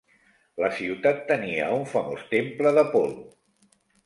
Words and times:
La 0.63 0.69
ciutat 0.77 1.21
tenia 1.31 1.67
un 1.75 1.85
famós 1.93 2.25
temple 2.33 2.73
d'Apol·lo. 2.79 3.23